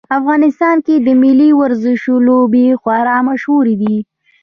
افغانستان 0.19 0.75
کې 0.85 0.95
د 1.05 1.07
ملي 1.21 1.49
ورزشونو 1.61 2.25
لوبې 2.27 2.65
خورا 2.81 3.17
مشهورې 3.27 3.75
دي 3.81 3.97